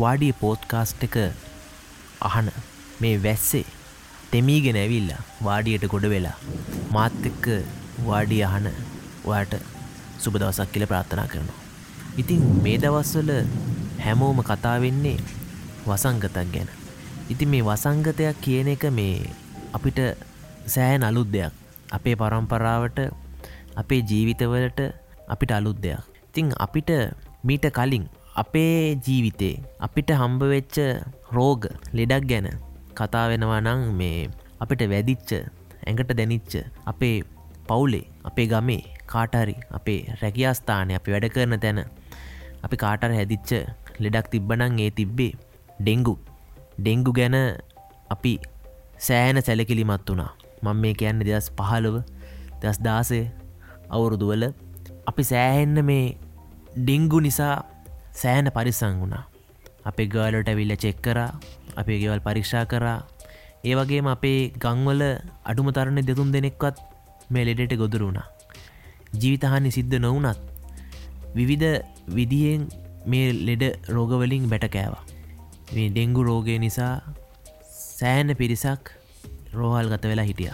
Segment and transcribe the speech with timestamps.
[0.00, 1.16] වාඩිය පෝත්කාස්ට් එක
[2.28, 2.48] අහන
[3.02, 3.66] මේ වැස්සේ
[4.32, 5.10] තෙමීගෙන ඇවිල්ල
[5.46, 6.36] වාඩියට ගොඩ වෙලා
[6.94, 7.46] මාත් එක්ක
[8.06, 8.68] වාඩිය අහන
[9.24, 9.54] ඔයාට
[10.22, 11.58] සුබදවසක් කියල ප්‍රාර්ථනා කරනවා.
[12.16, 13.32] ඉතින් මේ දවස්වල
[14.04, 15.18] හැමෝම කතාවෙන්නේ
[15.86, 16.68] වසංගතක් ගැන.
[17.32, 19.16] ඉතින් මේ වසංගතයක් කියන එක මේ
[19.72, 20.00] අපිට
[20.66, 21.52] සෑහන් අලුත් දෙයක්
[21.90, 22.98] අපේ පරම්පරාවට
[23.76, 24.80] අපේ ජීවිතවලට
[25.28, 26.00] අපිට අලුත් දෙයක්.
[26.30, 26.90] ඉතිං අපිට
[27.44, 30.76] මීට කලින් අපේ ජීවිතේ අපිට හම්බවෙච්ච
[31.32, 32.48] රෝග ලෙඩක් ගැන
[32.94, 36.52] කතා වෙනවා නං මේ අපිට වැදිච්ච ඇඟට දැනිච්ච
[36.86, 37.16] අපේ
[37.68, 41.80] පවුලේ අපේ ගමේ කාටරි අපේ රැකියාස්ථානය අපි වැඩ කරන තැන
[42.62, 43.50] අපි කාටර හැදිච්ච
[43.98, 45.32] ලෙඩක් තිබ්බනං ඒ තිබ්බේ
[45.80, 46.14] ඩෙංගු
[46.78, 47.36] ඩෙංගු ගැන
[48.10, 48.32] අපි
[48.98, 50.32] සෑන සැලකිලිමත් වුණා.
[50.62, 51.96] මං මේ කියන්න දෙදස් පහළව
[52.62, 53.20] දස් දාසය
[53.90, 54.44] අවුරුදුවල
[55.06, 56.06] අපි සෑහෙන්න මේ
[56.76, 57.54] ඩිංගු නිසා
[58.12, 59.24] සෑන පරිසං වුණා.
[59.84, 61.30] අපේ ගාලට ඇවිල්ල චෙක් කරා
[61.76, 62.98] අපේ ගෙවල් පරීක්ෂා කරා.
[63.64, 65.02] ඒ වගේම අපේ ගංවල
[65.44, 66.76] අඩුම තරණ දෙතුන් දෙනෙක්වත්
[67.30, 68.28] මේ ලෙඩට ගොදුර වුණා.
[69.14, 70.38] ජීවිතහානි සිද්ධ නොවනත්
[71.34, 72.62] විවිධ විදියෙන්
[73.06, 75.04] මේ ලෙඩ රෝගවලින් බැට කෑවා.
[75.74, 76.94] මේ ඩෙංගු රෝගය නිසා
[77.98, 78.92] සෑන පිරිසක්
[79.52, 80.52] රෝහල් ගත වෙලා හිටිය.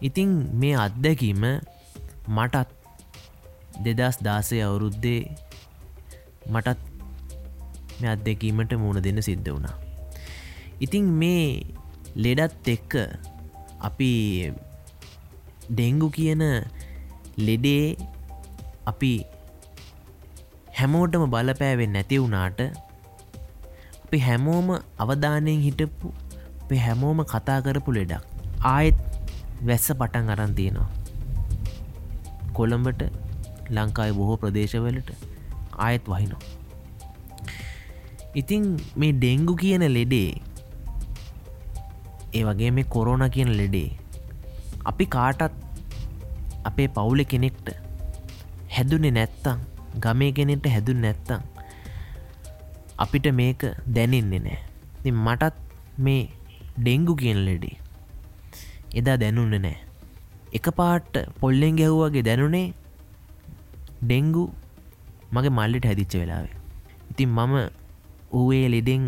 [0.00, 1.44] ඉතිං මේ අත්දැකීම
[2.28, 2.68] මටත්
[3.84, 5.20] දෙදස් දාසය අවුරුද්දේ
[6.54, 6.78] මටත්
[8.00, 9.76] මේ අත්දැකීමට මුණ දෙන්න සිද්ධ වුණා.
[10.80, 11.46] ඉතිං මේ
[12.24, 12.92] ලෙඩත් එක්ක
[13.88, 14.12] අපි
[15.70, 16.42] ඩෙංගු කියන
[17.38, 17.86] ලෙඩේ
[18.90, 19.12] අපි
[20.78, 22.60] හැමෝටම බලපෑවෙන් නැති වුණාට
[24.04, 24.68] අපි හැමෝම
[25.02, 26.08] අවධානයෙන් හිටපු
[26.62, 28.24] අපේ හැමෝම කතා කරපු ලෙඩක්
[28.64, 28.98] ආයෙත්
[29.68, 30.88] වැස්ස පටන් අරන්තියනවා
[32.52, 33.02] කොළඹට
[33.76, 35.10] ලංකායි බොහෝ ප්‍රදේශවලට
[35.84, 36.40] ආයෙත් වහිනෝ
[38.40, 38.64] ඉතිං
[38.96, 40.30] මේ ඩෙංගු කියන ලෙඩේ
[42.32, 43.88] ඒ වගේ මේ කොරෝන කියන ලෙඩේ
[44.84, 45.42] අපි කාටත්
[46.64, 47.68] අපේ පවුල කෙනෙක්ට
[48.70, 49.58] හැදුනෙ නැත්තං
[50.04, 51.42] ගමේ කෙනෙට හැදුන් නැත්තං
[52.98, 53.62] අපිට මේක
[53.94, 54.58] දැනෙන්නේ නෑ
[55.02, 55.56] ති මටත්
[55.98, 56.22] මේ
[56.78, 57.76] ඩෙංගු කියන ලෙඩේ
[58.94, 59.76] එදා දැනුන්න නෑ
[60.52, 62.66] එක පාට්ට පොල්ලෙන් ගැහ්වාගේ දැනුනේ
[64.02, 64.44] ඩෙංගු
[65.34, 66.54] මගේ මල්ලට හැදිච්ච වෙලාවේ.
[67.10, 67.54] ඉතින් මම
[68.32, 69.04] ඌේ ලෙඩෙන්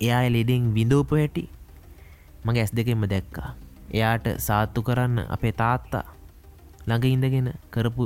[0.00, 1.44] එයා ලෙඩෙන් විඳෝප හැටි
[2.44, 3.48] මගේ ඇස් දෙකෙන්ම දැක්කා.
[3.96, 6.04] එයාට සාත්තු කරන්න අපේ තාත්තා
[6.88, 8.04] ළඟ ඉඳගෙන කරපු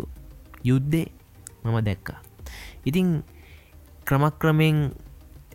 [0.70, 1.06] යුද්ධේ
[1.64, 2.18] මම දැක්කා.
[2.88, 3.08] ඉතිං
[4.08, 4.76] ක්‍රමක්‍රමෙන්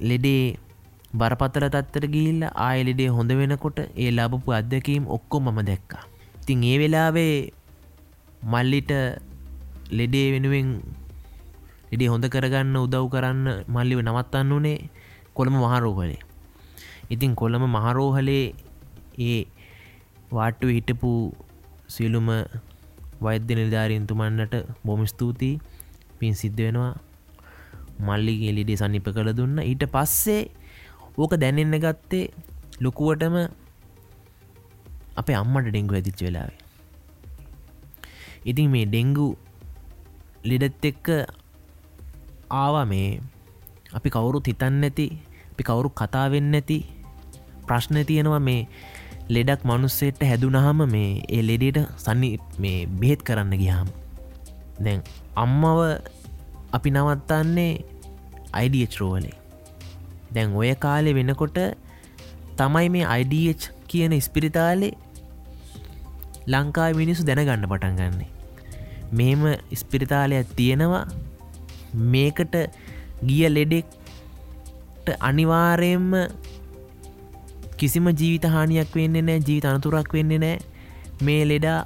[0.09, 0.57] ලෙඩේ
[1.19, 6.03] බරපතල තත්තර ගිල්ල ආයලෙඩේ හොඳ වෙනකොට ඒ ලබපු අත්දැකීම් ඔක්කො මම දැක්කා.
[6.41, 7.35] ඉතිං ඒ වෙලාවේ
[8.53, 8.91] මල්ලිට
[9.99, 10.69] ලෙඩේ වෙනුවෙන්
[11.93, 14.89] ලෙඩේ හොඳ කරගන්න උදව් කරන්න මල්ලිව නවත්තන්න වනේ
[15.37, 16.21] කොළම මහරෝහලේ.
[17.13, 18.45] ඉතින් කොළම මහරෝහලේ
[19.21, 19.45] ඒ
[20.33, 21.11] වාට්ටු හිටපු
[21.95, 22.29] සියලුම
[23.21, 24.55] වෛද්‍ය නිධාරීන්තුමන්නට
[24.85, 25.61] බොම ස්තුතියි.
[26.19, 26.93] පින් සිද්ධ වෙනවා.
[28.07, 29.61] මල්ලිගේ ලිඩේ සනිප කළ දුන්න.
[29.61, 30.49] ඊට පස්සේ
[31.17, 32.25] ඕක දැනෙන්න ගත්තේ
[32.81, 33.37] ලොකුවටම
[35.21, 36.59] අපේ අම්මට ඩෙංගු ඇතිච්ච වෙලාවේ.
[38.49, 39.27] ඉතින් මේ ඩෙංගු
[40.49, 41.07] ලෙඩත් එක්ක
[42.61, 43.11] ආවා මේ.
[43.97, 45.07] අපි කවුරුත් හිතන්න ඇති
[45.51, 46.77] අපි කවුරු කතාවෙන්න ඇති
[47.67, 48.61] ප්‍රශ්න තියෙනවා මේ
[49.35, 52.29] ලෙඩක් මනුස්සෙට හැදුනහම මේ ඒ ලෙඩට සන්නි
[52.63, 53.87] මේ බෙහෙත් කරන්න ගියාම්.
[54.85, 54.99] දැන්
[55.35, 55.79] අම්මව
[56.77, 57.71] අපි නවත්තන්නේ
[58.59, 59.35] අයිඩියචරෝවලේ
[60.35, 61.57] දැන් ඔය කාලෙ වෙනකොට
[62.59, 64.93] තමයි මේ අයිඩH කියන ස්පිරිතාලේ
[66.47, 68.31] ලංකා මිනිසු දැනගන්න පටන් ගන්නේ.
[69.11, 69.43] මේම
[69.81, 71.05] ස්පිරිතාලයක් තියෙනවා.
[71.93, 72.55] මේකට
[73.27, 76.11] ගිය ලෙඩෙක්ට අනිවාරයෙන්ම
[77.77, 80.57] කිසිම ජීවිත හානියක් වෙන්න නෑ ජීවිත අනතුරක් වෙන්න නෑ
[81.21, 81.79] මේ ලෙඩා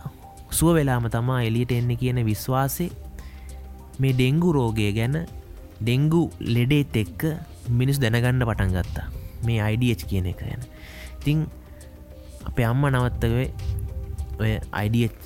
[0.51, 2.89] සුව වෙලාම තමා එලියට එන්න කියන විශ්වාසේ.
[4.00, 5.18] මේ ඩෙංගු රෝගය ගැන
[5.81, 7.21] ඩෙංගු ලෙඩේත් එක්ක
[7.80, 9.07] මිනිස් දැනගන්න පටන් ගත්තා.
[9.45, 10.63] මේ අයිඩH කියන එක ගැන.
[11.24, 11.48] තිං
[12.45, 13.48] අපේ අම්ම නවත්තවේ
[14.39, 15.18] ඔය අයිඩH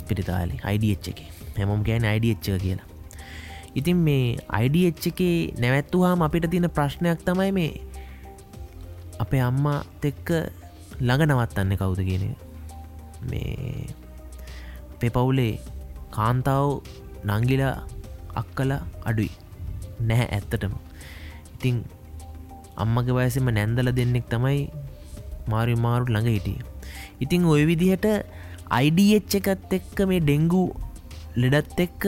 [0.00, 1.20] ස්පිරිතාලි අයිඩH එක.
[1.58, 2.91] හැමොම් ගෑන අයිඩH කියලා.
[3.78, 5.20] ඉතින් මේ අයිඩH එක
[5.62, 7.70] නැවැත්තුවාම අපිට තියෙන ප්‍රශ්නයක් තමයි මේ
[9.18, 10.28] අපේ අම්මා තෙක්ක
[11.00, 12.24] ළඟ නවත්තන්න කවුද කියන
[13.30, 13.86] මේ
[15.00, 15.52] පෙපවුලේ
[16.16, 16.68] කාන්තාව
[17.28, 17.74] නංගිලා
[18.34, 18.72] අක්කල
[19.08, 19.32] අඩුයි.
[20.00, 20.74] නැහැ ඇත්තටම.
[21.54, 21.76] ඉතිං
[22.84, 24.60] අම්මගේ වයසම නැන්දල දෙන්නෙක් තමයි
[25.52, 26.60] මාරි මාරු ළඟ හිටිය.
[27.24, 28.06] ඉතිං ඔය විදිහට
[28.78, 30.62] අයිඩH එකත් එක්ක මේ ඩෙංගු
[31.42, 32.02] ලෙඩත් එක්ක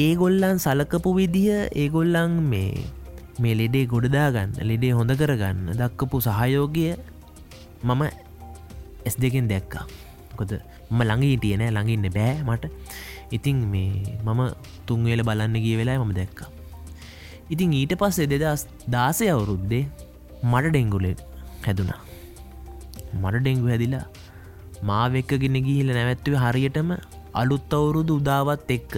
[0.00, 1.48] ඒගොල්ලන් සලකපු විදිහ
[1.82, 2.84] ඒගොල්ලන් මේ
[3.42, 6.84] මේ ලෙඩේ ගොඩදාගන්න ලෙඩේ හොඳ කරගන්න දක්කපු සහයෝගය
[7.84, 8.02] මම
[9.02, 9.84] ඇස් දෙකෙන් දැක්කා.
[10.38, 10.52] කොද
[10.90, 12.64] ම ළඟී තියනෑ ළඟඉන්න බෑ මට.
[13.36, 13.92] ඉතිං මේ
[14.26, 14.40] මම
[14.86, 16.50] තුන්වෙල බලන්න ගිය වෙලා මම දැක්කා.
[17.52, 19.84] ඉතිං ඊට පස්සේ දෙදස් දාසය අවුරුද්දේ
[20.50, 21.12] මට ඩෙංගුලෙ
[21.66, 22.00] හැදුනා.
[23.22, 24.06] මට ඩෙංගු හැදිලා
[24.90, 26.92] මාවෙක්කගෙන ගිහිල නැවැත්තුව හරියටම
[27.40, 28.94] අලුත් අවුරුදු උදාවත් එක්ක.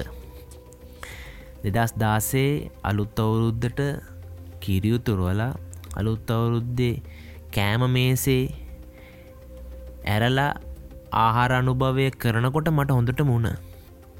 [1.65, 2.51] දෙදස් දාසේ
[2.83, 3.81] අලුත් අවුරුද්ධට
[4.65, 5.53] කිරියුතුරුවලා
[6.01, 6.95] අලුත් අවුරුද්දේ
[7.57, 8.43] කෑම මේසේ
[10.07, 10.51] ඇරලා
[11.23, 13.49] ආහාර අනුභවය කරනකොට මට හොඳට මුණ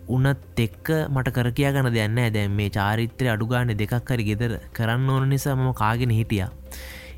[0.09, 5.09] උනත් එක්ක මට කර කියා ගන දෙන්න දැන් මේ චාරිත්‍රය අඩුගාන දෙකක් හරි ගෙදර කරන්න
[5.09, 6.47] ඕන නිසා මම කාගෙන හිටිය.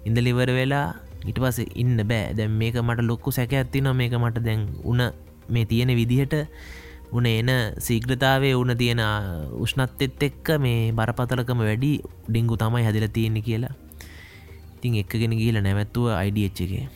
[0.06, 0.86] ඉඳලිවර වෙලා
[1.26, 2.34] ඉට පස ඉන්න බෑ.
[2.38, 5.02] දැම් මේක මට ලොක්කු සැක ඇත්ති නො මේක මට දැන් උන
[5.48, 6.34] මේ තියෙන විදිහට
[7.12, 9.02] උන එන සීග්‍රතාවේ උන තියෙන
[9.64, 11.92] උෂ්නත්තෙත් එක්ක මේ බරපතලකම වැඩි
[12.28, 13.74] ඩිංගු තමයි හැදිල තියෙන්නේ කියලා.
[14.76, 16.88] ඉතින් එක්කගෙන ගීල නැවැත්තුව අයිඩියච්චගේ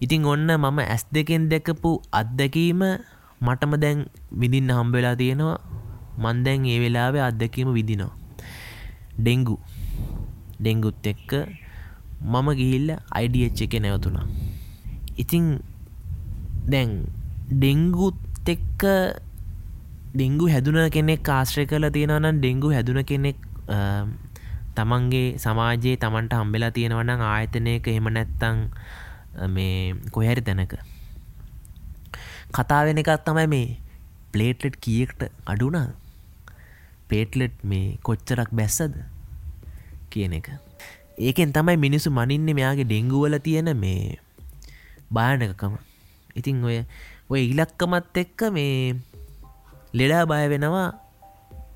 [0.00, 2.82] ඉතිං ඔන්න මම ඇස් දෙකෙන් දැකපු අත්දැකීම
[3.40, 3.98] මටම දැන්
[4.32, 5.58] විදින්න හම්බවෙලා තියෙනවා.
[6.20, 8.14] මන්දැන් ඒ වෙලාවේ අත්දැකීම විදිනවා
[9.16, 9.56] ඩෙංගු.
[10.60, 11.30] ඩෙංගුත් එක්ක
[12.20, 14.26] මම ගිහිල්ල අයිඩියච් එක නැවතුනා
[15.16, 15.64] ඉතිං
[16.68, 17.08] දැන්
[17.48, 18.82] ඩෙංගුත් එක්ක
[20.14, 23.36] ඩෙංගු හැදුන කෙනෙක් ආශ්‍රය කල තියෙනවනම් ඩෙංගු හැදුන කෙනෙක්
[24.74, 28.58] තමන්ගේ සමාජයේ තමන්ට හම්බෙලා තියෙනවනම් ආයතනයක එහෙම නැත්තං
[29.48, 30.74] මේ කොහැරි තැනක.
[32.52, 33.78] කතාවෙන එකත් තමයි මේ
[34.32, 35.88] ප්ලේට්ලෙට් කියෙක්ට අඩුනා
[37.08, 38.96] පේට්ලෙට් මේ කොච්චරක් බැස්සද
[40.10, 40.50] කියන එක.
[41.18, 44.18] ඒකෙන් තමයි මිනිසු මනින්නේ මෙයාගේ ඩෙංගුවල තියෙන මේ
[45.12, 45.78] භායනකකම.
[46.34, 46.86] ඉතිං ඔය
[47.32, 48.74] ඔය ඉලක්කමත් එක්ක මේ
[49.98, 50.86] ලෙඩා බය වෙනවා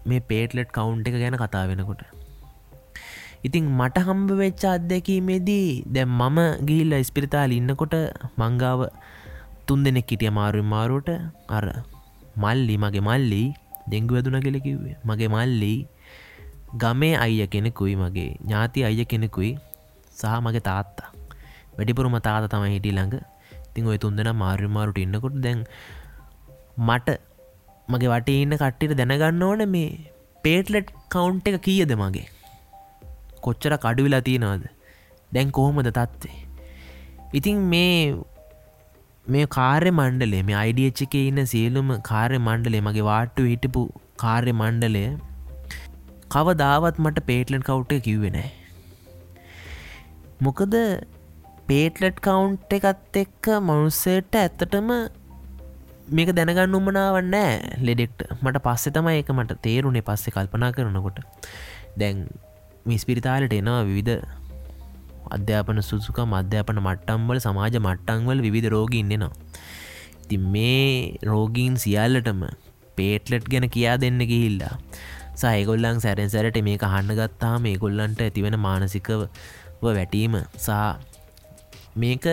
[0.08, 2.02] මේ පේටලෙට් කවුන්් එක ගැන කතා වෙනකොට.
[3.46, 7.94] ඉතිං මට හම්බ වෙච්ච අත්දැකීමේදී දැ මම ගිල්ල ස්පිරිතාල ඉන්නකොට
[8.40, 8.80] මංගාව
[9.66, 11.10] තුන් දෙනෙක් හිටිය මාරුවෙන් මාරුවට.
[11.56, 11.64] අර
[12.44, 13.42] මල්ලි මගේ මල්ලි
[13.92, 15.74] දෙංගු වැදුන කෙලෙකිවේ මගේ මල්ලි
[16.82, 19.52] ගමේ අයිය කෙනෙකුයි මගේ ඥාති අයිය කෙනෙකුයි
[20.18, 21.10] සහ මගේ තාත්තා.
[21.76, 23.33] වැඩිපුරම තාත තම හිටි ළඟ.
[23.74, 25.62] ඉතිං ඔය තුන්දෙන මාර්යමාරුට ඉන්නකොට දැන්
[26.88, 27.16] මට
[27.88, 29.88] මගේ වටේ ඉන්න කට්ටිට දැනගන්න ඕන මේ
[30.44, 32.28] පේටලෙට් කවුන්් එක කියද මගේ?
[33.40, 34.64] කොච්චර කඩුවිලා තියෙනවාද?
[35.32, 36.38] දැන් කොහොමද තත්වේ
[37.32, 37.94] ඉතිං මේ
[39.26, 43.82] මේ කාර්ය මණ්ඩලේ මේ අයිඩියච් එක ඉන්න සියලුම කාර්ය මණ්ඩලේ මගේ වාට්ටු හිටපු
[44.16, 45.04] කාර්ය මණ්ඩලය
[46.28, 48.50] කව දාවත් මට පේටලන් කවුට්ට කිව්වෙනෑ
[50.40, 50.76] මොකද
[51.68, 54.90] පේටලට් කවුන්් එකත් එක්ක මනුස්සයට ඇත්තටම
[56.16, 57.52] මේක දැනගන්න උමනාවන්නෑ
[57.88, 58.24] ලෙඩෙක්ට.
[58.42, 61.20] මට පස්සෙ තමයි ඒක මට තේරුණේ පස්සෙ කල්පනා කරනකොට.
[62.00, 62.18] දැන්
[62.86, 64.24] මිස්පිරිතාලට එනවා විවිධ
[65.36, 69.32] අධ්‍යාපන සුසුක මධ්‍යාපන මට්ටම්වල සමාජ මට්ටංවල විවිධ රෝගීන්නෙනවා
[70.28, 72.42] ති මේ රෝගීන් සියල්ලටම
[72.98, 74.74] පේටලට් ගැන කියා දෙන්න ගිහිල්ලා
[75.42, 79.24] සයගොල්ලන් සැරෙන් සැරට මේ කහන්න ගත්තා මේ ගොල්ලන්ට ඇතිවෙන මානසිකව
[79.88, 81.13] වැටීම සහ
[81.96, 82.26] මේක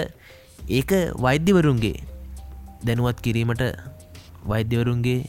[0.77, 0.91] ඒක
[1.25, 1.99] වෛද්‍යවරුන්ගේ
[2.87, 3.63] දැනුවත් කිරීමට
[4.51, 5.19] වෛද්‍යවරුන්ගේ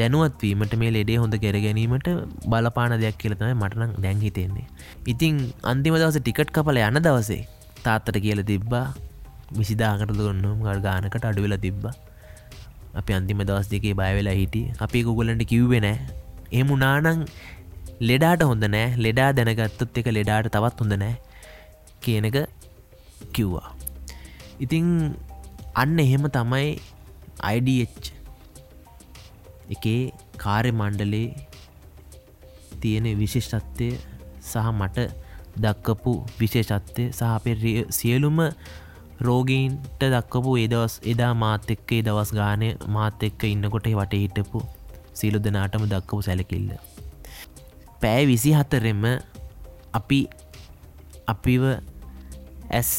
[0.00, 2.08] දැනුවත්වීමට මේ ලෙඩේ හොඳ කර ගැනීමට
[2.52, 4.66] බලපාන දෙයක් කියලතම මටනම් දැන් හිතෙන්නේ.
[5.12, 5.34] ඉතිං
[5.72, 7.42] අන්තිම දවස ටිකට් කපල යන දවසේ
[7.84, 8.86] තාත්තට කියල තිබ්බා
[9.58, 11.94] විසිදාකට දුන්නම් ගල් ගානකට අඩුවෙලා තිබ්බා.
[13.00, 14.66] අපි අන්තිම දවස් දෙකේ බයවෙලා හිටිය.
[14.84, 15.96] අපි ගුගලන්ට කිව්වෙනෑ
[16.60, 17.26] එම නානං
[18.08, 18.86] ලෙඩාට හොඳ නෑ.
[19.04, 21.14] ලෙඩා දැනගත්තොත් එක ලෙඩාට තවත් හොඳ නෑ.
[22.04, 22.38] කියනක
[23.36, 23.70] කිව්වා.
[24.60, 24.86] ඉතිං
[25.74, 26.68] අන්න එහෙම තමයි
[27.40, 28.12] අයිඩH
[29.70, 31.28] එකේ කාර්ය මණ්ඩලේ
[32.80, 33.88] තියෙන විශේෂත්වය
[34.42, 35.08] සහ මට
[35.56, 38.38] දක්කපු විශේෂත්වය සහ අපේ සියලුම
[39.20, 44.62] රෝගීන්ට දක්කපු ඒදවස් එදා මාත එක්කේ දවස් ගානය මාත එක්ක ඉන්නකොට වට හිටපු
[45.14, 46.70] සිලු දෙනාටම දක්කපු සැලකිල්ල.
[48.02, 49.02] පෑ විසි හතරෙම
[49.92, 50.20] අපි
[51.26, 51.62] අපිව
[52.70, 52.90] ඇස්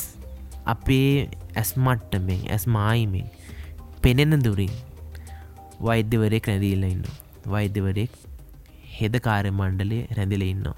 [0.66, 3.28] අපේ ඇස්මට්ටමෙන් ඇස් මායිමෙන්
[4.02, 4.74] පෙනෙන දුරින්
[5.82, 7.04] වෛද්‍යවරෙක් රැදීල ඉන්න
[7.48, 8.14] වෛද්‍යවරෙක්
[9.00, 10.78] හෙද කාරය මණ්ඩලේ රැඳිල ඉන්නවා.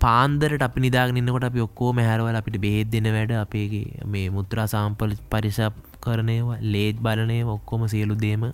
[0.00, 5.74] පාන්දරට අපි නිදාගන්නකොට අපි ඔක්කෝ මැහරවල අපිට බේද දෙන වැඩ අපේගේ මේ මුත්‍රා සාම්පල පරිසප්
[6.00, 8.44] කරනයවා ලේත් බලනය ඔක්කොම සියලු දේම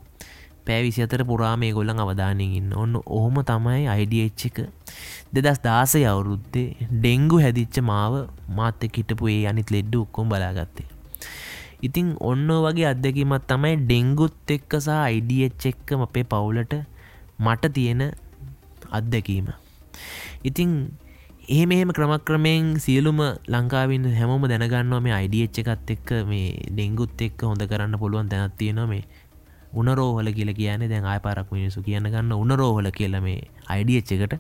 [0.69, 2.71] පැවිසි අතර පුරාමේ ගොල්ලන් අවධානයෙන් ඉන්න.
[2.75, 4.59] ඔන්න ඔහොම තමයි අයිඩියච්ච එක.
[5.35, 8.15] දෙදස් දාසය අවුරුද්දේ ඩෙංගු හැදිච්ච මාව
[8.51, 10.89] මාත්ත කිටපු ඒ අනිත් ලෙඩ්ඩු ඔක්කොම් බලාගත්තේ.
[11.81, 16.73] ඉතිං ඔන්න වගේ අත්දැකීමත් තමයි ඩෙංගුත් එක්ක සහ අයිඩියච් එක්කම අපේ පවුලට
[17.41, 18.03] මට තියෙන
[18.91, 19.53] අත්දැකීම.
[20.45, 20.73] ඉතිං
[21.49, 27.63] එහෙම එහෙම ක්‍රමක්‍රමයෙන් සියලුම ලංකාවින් හැමෝම දැනගන්නවා මේ අයිඩියච්ච එකත් එක්ක මේ ඩෙංගුත් එක්ක හොඳ
[27.65, 29.05] කරන්න පුළුවන් තැනත් තියෙනවා මේ
[29.81, 34.35] උනරෝහල කියල කියන දැන් ආය පරක් මිනිසු කියන්න ගන්න උනරෝහල කියල මේ අයිඩියච්ච එකට.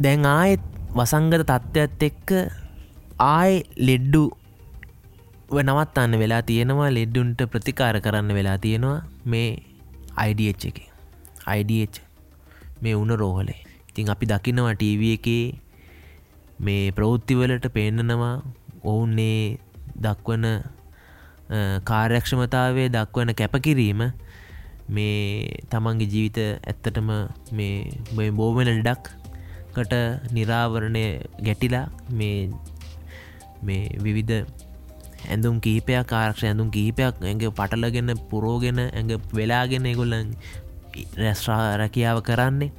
[0.00, 2.30] දැන් ආයෙත් වසංගත තත්ත්වත් එක්ක
[3.30, 4.24] ආය ලෙඩ්ඩු
[5.62, 6.90] නවත්තන්න වෙලා තියෙනවා.
[6.90, 9.50] ලෙඩ්ඩුන්ට ප්‍රතිකාර කරන්න වෙලා තියෙනවා මේ
[10.16, 10.78] අයිඩH එක.
[11.46, 12.00] අයිඩH
[12.82, 15.44] මේ උන රෝහලේ ඉතින් අපි දකිනවා ටීව එකේ
[16.58, 18.34] මේ ප්‍රවෘත්තිවලට පේන්නනවා
[18.84, 19.58] ඔවුන්නේ
[20.00, 20.46] දක්වන
[21.84, 24.02] කාර්යක්ෂමතාවේ දක්වන කැපකිරීම
[24.88, 27.10] මේ තමන්ගේ ජීවිත ඇත්තටම
[27.52, 29.94] මේ බෝමන ලඩක්කට
[30.32, 31.04] නිරාවරණය
[31.46, 32.50] ගැටිලා මේ
[33.62, 34.46] මේ විවිධ
[35.28, 40.34] ඇඳුම් කීපයක් කාරක්ෂ ඇඳුම් කීපයක් ඇගේ පටලගෙන පුරෝගෙන ඇඟ වෙලාගෙන එගොල්ලන්
[41.16, 42.72] රැස්්‍රා රැකියාව කරන්නේ.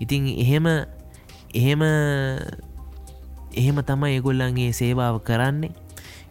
[0.00, 0.66] ඉතින් එහෙම
[1.54, 1.82] එහෙම
[3.52, 5.74] එහෙම තමයි ඒගොල්ලන්ගේ සේවාව කරන්නේ.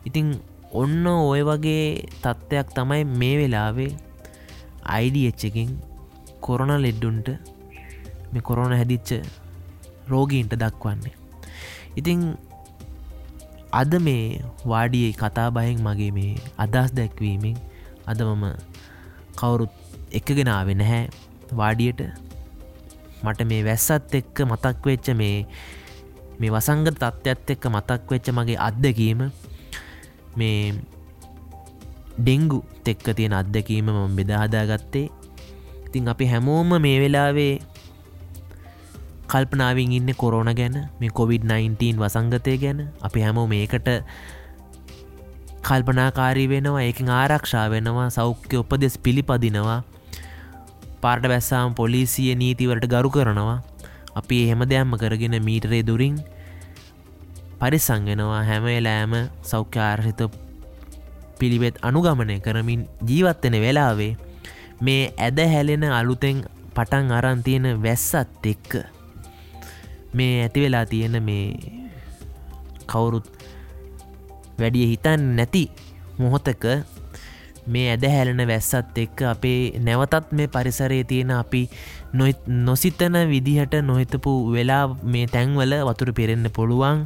[0.05, 0.39] ඉතිං
[0.72, 1.86] ඔන්න ඔය වගේ
[2.24, 3.90] තත්ත්වයක් තමයි මේ වෙලාවේ
[4.88, 5.72] අයිඩියච්චකින්
[6.42, 7.28] කොරන ලෙඩ්ඩුන්ට
[8.32, 9.10] මේ කොරෝන හැදිච්ච
[10.08, 11.13] රෝගීන්ට දක්වන්නේ.
[12.00, 12.22] ඉතිං
[13.72, 17.60] අද මේ වාඩියේ කතාබහෙන් මගේ මේ අදහස් දැක්වීමෙන්
[18.08, 18.46] අද මම
[19.36, 19.74] කවුරුත්
[20.12, 21.04] එකගෙනාව නැහැ.
[21.51, 22.01] වාඩියට
[23.24, 25.38] මට මේ වැස්සත් එක්ක මතක් වෙච්ච මේ
[26.40, 29.30] මේ වසංග තත්ත්වත් එක්ක මතක් වෙච්ච මගේ අත්දකීම
[30.38, 30.73] මේ
[32.17, 35.07] ඩෙංගු තෙක්ක තියෙන අත්දැකීම මම බෙදාහදාගත්තේ
[35.85, 37.59] ඉතින් අපි හැමෝම මේ වෙලාවේ
[39.27, 42.79] කල්පනාවින් ඉන්න කොරෝන ගැන මේ කොවිD-19 වසංගතය ගැන.
[43.01, 43.88] අපි හැමෝ මේකට
[45.61, 49.83] කල්පනාකාරී වෙනවා ඒකින් ආරක්ෂා වෙනවා සෞඛ්‍ය උපදෙස් පිළිපදිනවා.
[51.01, 53.59] පාට බැස්සාම් පොලිසිය නීතිවලට ගරු කරනවා.
[54.15, 56.15] අපි එහෙම දෙයම්ම කරගෙන මීටරේ දුරින්
[57.62, 59.13] පරිසංගෙනවා හැමේලෑම
[59.44, 60.22] සෞඛ්‍යාර්හිත
[61.39, 64.13] පිළිවෙත් අනුගමනය කරමින් ජීවත්වෙන වෙලාවේ
[64.82, 66.39] මේ ඇද හැලෙන අලුතෙන්
[66.75, 68.72] පටන් අරන්තියෙන වැස්සත් එක්ක
[70.13, 71.46] මේ ඇති වෙලා තියෙන මේ
[72.88, 73.30] කවුරුත්
[74.60, 75.63] වැඩිය හිතන් නැති
[76.18, 76.65] මොහොතක
[77.68, 81.63] මේ ඇද හැලෙන වැස්සත් එක්ක අපේ නැවතත් මේ පරිසරයේ තියෙන අපි
[82.60, 87.06] නොසිතන විදිහට නොහිතපු වෙලා මේ තැන්වල වතුර පෙරෙන්න පුළුවන්.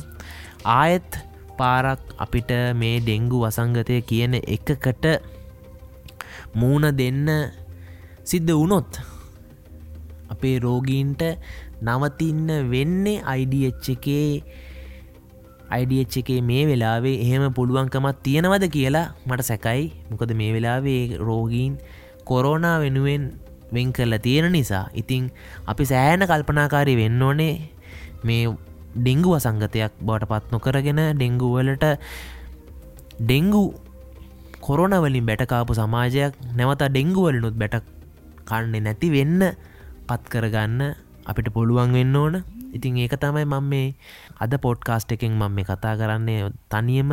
[0.66, 1.20] ආයෙත්
[1.58, 5.06] පාරක් අපිට මේ ඩෙංගු වසංගතය කියන එකකට
[6.56, 7.30] මූුණ දෙන්න
[8.24, 9.00] සිද්ධ වුණොත්
[10.34, 11.22] අපේ රෝගීන්ට
[11.82, 14.30] නවතින්න වෙන්නේ අයිඩH එකේ
[15.70, 19.84] අයිඩH එකේ මේ වෙලාවේ එහෙම පුළුවන්කමත් තියෙනවද කියලා මට සැකයි.
[20.10, 21.78] මොකද මේ වෙලාවේ රෝගීන්
[22.26, 23.24] කොරෝනා වෙනුවෙන්
[23.74, 24.86] වෙන් කරලා තියෙන නිසා.
[24.94, 25.32] ඉතිං
[25.68, 27.56] අපි සෑන කල්පනාකාරි වෙන්න ඕනේ.
[28.24, 28.44] මේ
[28.96, 31.86] ඩෙංගු වසංගතයක් බවට පත් නොකරගෙන ඩෙංගුවලට
[33.20, 33.64] ඩෙංගු
[34.62, 37.84] කොරෝනවලින් බැටකාපු සමාජයක් නැවත ඩෙංගුවලනුත් බැට
[38.46, 39.42] කන්නේ නැති වෙන්න
[40.08, 40.82] පත් කරගන්න
[41.26, 42.36] අපිට පුළුවන් වෙන්න ඕන.
[42.72, 43.96] ඉතින් ඒක තමයි මම මේ
[44.40, 46.52] අද පොඩ්කාස්ට් එකෙන් මම මේ කතා කරන්නේ.
[46.70, 47.10] තනියම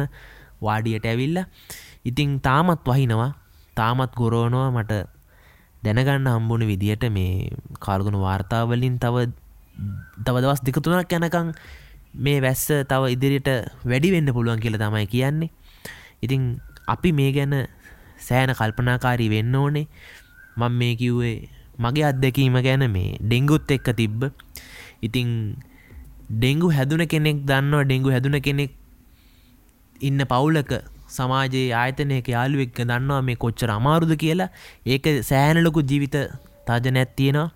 [0.62, 1.39] වාඩියට ඇවිල්ල.
[2.05, 3.33] ඉතිං තාමත් වහිනවා
[3.75, 4.93] තාමත් ගොරෝනවා මට
[5.83, 9.27] දැනගන්න හම්බුණ විදිහට මේ කාල්ගුණ වාර්තාවලින් තව
[10.25, 11.55] තව දවස් දෙකතුනක් යැනකං
[12.14, 13.50] මේ වැස්ස තව ඉදිරියට
[13.85, 15.50] වැඩි වෙන්න පුළුවන් කියල තමයි කියන්නේ.
[16.23, 17.55] ඉතිං අපි මේ ගැන
[18.19, 19.87] සෑන කල්පනාකාරී වෙන්න ඕනේ.
[20.57, 21.49] මං මේ කිව්වේ
[21.79, 24.29] මගේ අත්දැකීම ගැන මේ ඩෙංගුත් එක්ක තිබ්බ.
[25.02, 25.57] ඉතිං
[26.31, 27.85] ඩෙංගු හැදුන කෙනෙක් දන්නවා?
[27.85, 28.73] ඩෙංගු හැදුන කෙනෙක්
[30.00, 30.73] ඉන්න පවුලක
[31.09, 33.23] සමාජයේ ආයතනයක යාළුවෙක්ක දන්නවා?
[33.23, 34.50] මේ කොච්චර අමාරුද කියලා?
[34.87, 36.19] ඒක සෑනලොකු ජීවිත
[36.69, 37.49] තජ නැත්තියෙනවා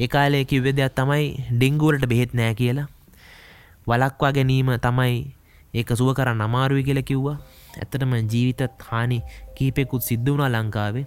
[0.00, 2.88] ඒකාලය කිව්වෙ දෙයක් තමයි ඩෙංගුවලට බෙහෙත් නෑ කියලා.
[3.86, 5.16] වලක්වා ගැනීම තමයි
[5.74, 7.36] ඒක සුව කරන්න අමාරුවි කියලා කිව්වා.
[7.76, 9.18] ඇත්තටම ජීවිතත් හානි
[9.56, 11.06] කීපෙකුත් සිද්ධ වුණා ලංකාවේ.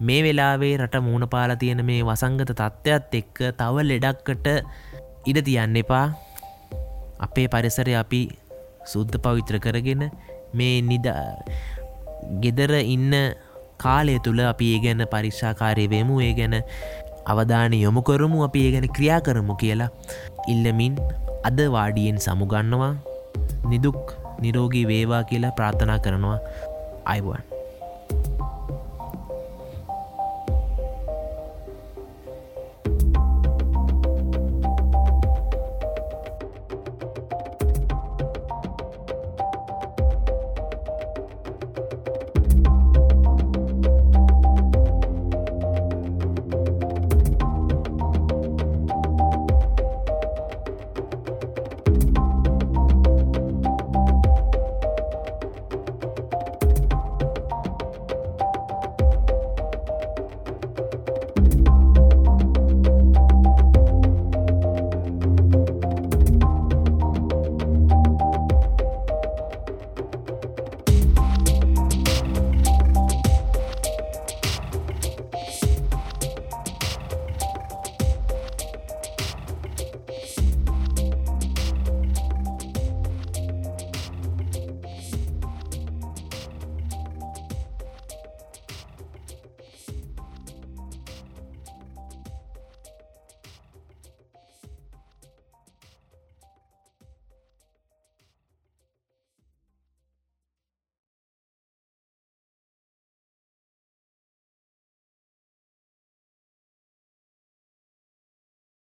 [0.00, 4.46] මේ වෙලාවේ රට මූුණ පාල තියෙන මේ වසංගත තත්ත්වත් එක්ක තව ලෙඩක්කට
[5.30, 6.06] ඉඩ තියන්න එපා.
[7.26, 8.22] අපේ පරිසරය අපි
[8.92, 10.10] සුද්ධ පවිත්‍ර කරගෙන
[10.52, 11.06] මේ නිද
[12.42, 13.14] ගෙදර ඉන්න
[13.84, 16.20] කාලය තුළ අපි ඒ ගැන පරික්ෂාකාරය වෙමු.
[16.20, 16.60] ඒ ගැන
[17.32, 19.90] අවධානය යොමු කරමු අපි ඒ ගැන ක්‍රියා කරමු කියලා.
[20.52, 21.00] ඉල්ලමින්
[21.48, 22.92] අද වාඩියෙන් සමුගන්නවා.
[23.72, 24.14] නිදුක්
[24.44, 26.38] නිරෝගී වේවා කියලා ප්‍රාථනා කරනවා.
[27.12, 27.53] අයිවන්